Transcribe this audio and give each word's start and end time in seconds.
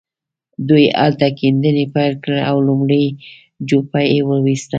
دوی 0.67 0.85
هلته 1.01 1.27
کيندنې 1.39 1.85
پيل 1.95 2.13
کړې 2.23 2.39
او 2.49 2.57
لومړۍ 2.67 3.05
جوپه 3.67 3.99
يې 4.11 4.19
وويسته. 4.29 4.69